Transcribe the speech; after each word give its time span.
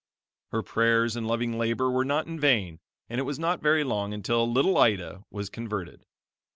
Her 0.47 0.63
prayers 0.63 1.15
and 1.15 1.27
loving 1.27 1.59
labor 1.59 1.87
were 1.91 2.03
not 2.03 2.25
in 2.25 2.39
vain 2.39 2.79
and 3.07 3.19
it 3.19 3.23
was 3.23 3.37
not 3.37 3.61
very 3.61 3.83
long 3.83 4.15
until 4.15 4.51
little 4.51 4.79
Ida 4.79 5.25
was 5.29 5.47
converted. 5.51 6.07